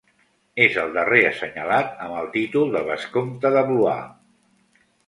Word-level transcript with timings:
És 0.63 0.77
el 0.83 0.95
darrer 0.95 1.19
assenyalat 1.27 1.93
amb 2.07 2.17
el 2.23 2.33
títol 2.39 2.75
de 2.79 2.85
vescomte 2.91 3.55
de 3.59 3.65
Blois. 3.71 4.87